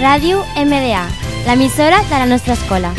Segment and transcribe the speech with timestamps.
[0.00, 1.04] Ràdio MDA,
[1.46, 2.92] l'emissora de la nostra escola.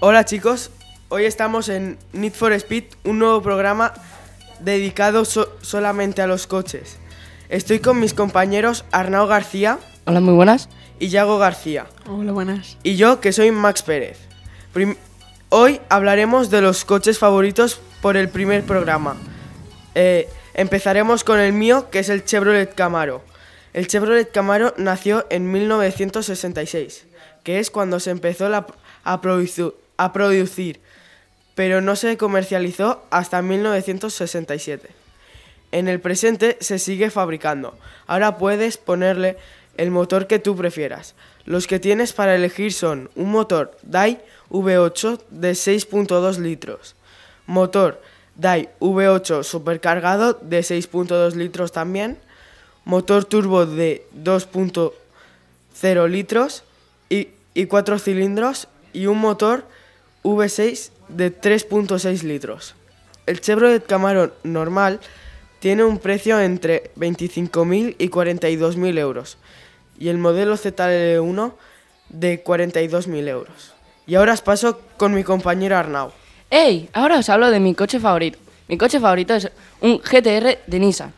[0.00, 0.70] Hola chicos,
[1.08, 3.92] hoy estamos en Need for Speed, un nuevo programa
[4.60, 6.96] dedicado so- solamente a los coches.
[7.48, 10.68] Estoy con mis compañeros Arnau García Hola, muy buenas.
[10.98, 11.86] y Yago García.
[12.06, 12.76] Hola, buenas.
[12.82, 14.18] Y yo, que soy Max Pérez.
[14.72, 14.96] Prim-
[15.52, 19.16] Hoy hablaremos de los coches favoritos por el primer programa.
[19.96, 23.22] Eh, empezaremos con el mío, que es el Chevrolet Camaro.
[23.72, 27.06] El Chevrolet Camaro nació en 1966,
[27.42, 28.66] que es cuando se empezó la-
[29.04, 30.80] a, a producir,
[31.56, 34.88] pero no se comercializó hasta 1967.
[35.72, 37.76] En el presente se sigue fabricando.
[38.06, 39.36] Ahora puedes ponerle
[39.80, 41.14] el motor que tú prefieras.
[41.46, 46.96] Los que tienes para elegir son un motor DAI V8 de 6.2 litros,
[47.46, 48.02] motor
[48.34, 52.18] DAI V8 supercargado de 6.2 litros también,
[52.84, 56.62] motor turbo de 2.0 litros
[57.08, 59.64] y, y 4 cilindros y un motor
[60.24, 62.74] V6 de 3.6 litros.
[63.24, 65.00] El Chevrolet Camaro normal
[65.58, 69.38] tiene un precio entre 25.000 y 42.000 euros
[70.00, 71.52] y el modelo ZL1
[72.08, 73.72] de 42.000 euros.
[74.08, 76.10] Y ahora os paso con mi compañero Arnau.
[76.50, 76.88] ¡Ey!
[76.92, 78.38] Ahora os hablo de mi coche favorito.
[78.66, 79.48] Mi coche favorito es
[79.80, 81.12] un GTR de Nissan.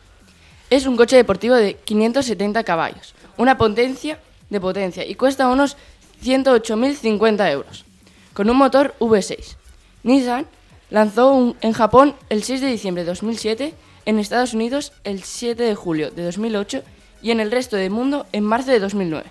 [0.69, 5.75] Es un coche deportivo de 570 caballos, una potencia de potencia y cuesta unos
[6.23, 7.85] 108.050 euros,
[8.33, 9.55] con un motor V6.
[10.03, 10.45] Nissan
[10.89, 13.73] lanzó un- en Japón el 6 de diciembre de 2007,
[14.05, 16.83] en Estados Unidos el 7 de julio de 2008
[17.23, 19.25] y en el resto del mundo en marzo de 2009.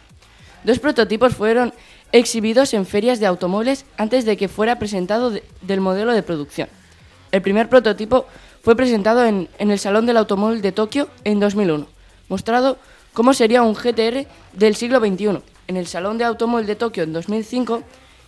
[0.64, 1.72] Dos prototipos fueron
[2.10, 6.68] exhibidos en ferias de automóviles antes de que fuera presentado de- del modelo de producción.
[7.30, 8.26] El primer prototipo
[8.62, 11.86] fue presentado en, en el Salón del Automóvil de Tokio en 2001,
[12.28, 12.78] mostrado
[13.12, 15.38] cómo sería un GTR del siglo XXI.
[15.68, 17.82] En el Salón de Automóvil de Tokio en 2005,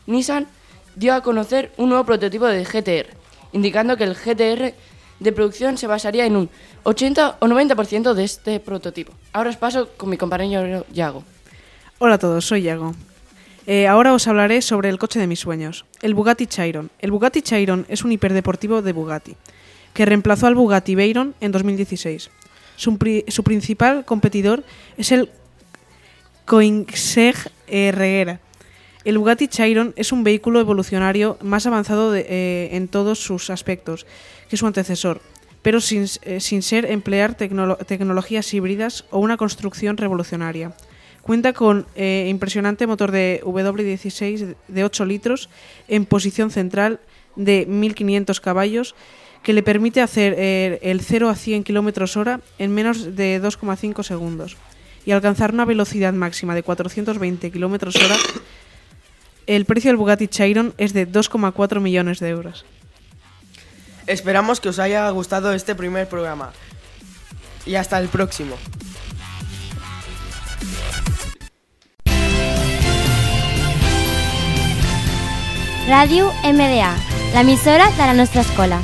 [0.07, 0.47] Nissan
[0.97, 3.15] dio a conocer un nuevo prototipo de GTR,
[3.53, 4.75] indicando que el GTR
[5.25, 6.51] de producción se basaría en un
[6.85, 9.13] 80 o 90% de este prototipo.
[9.33, 11.25] Ahora os paso con mi compañero Yago.
[11.99, 12.95] Hola a todos, soy Yago.
[13.67, 16.91] Eh, ahora os hablaré sobre el coche de mis sueños, el Bugatti Chiron.
[17.01, 19.35] El Bugatti Chiron es un hiperdeportivo de Bugatti,
[19.95, 22.29] que reemplazó al Bugatti Veyron en 2016.
[22.77, 24.63] Su, pri- su principal competidor
[24.99, 25.31] es el
[26.45, 27.37] Koenigsegg
[27.67, 28.41] eh, Regera.
[29.05, 34.07] El Bugatti Chiron es un vehículo evolucionario más avanzado eh, en todos sus aspectos
[34.49, 35.21] que su antecesor,
[35.63, 40.75] pero sin, eh, sin ser emplear tecnolo- tecnologías híbridas o una construcción revolucionaria.
[41.21, 45.49] Cuenta con eh, impresionante motor de W16 de 8 litros
[45.89, 47.01] en posición central
[47.37, 48.95] de 1500 caballos
[49.43, 54.03] que le permite hacer eh, el 0 a 100 km hora en menos de 2,5
[54.03, 54.57] segundos
[55.05, 58.17] y alcanzar una velocidad máxima de 420 km hora.
[59.47, 62.65] El precio del Bugatti Chiron es de 2,4 millones de euros.
[64.07, 66.53] Esperamos que os haya gustado este primer programa.
[67.67, 68.57] Y hasta el próximo.
[75.87, 76.97] Ràdio MDA,
[77.35, 78.81] l'emissora de la nostra escola.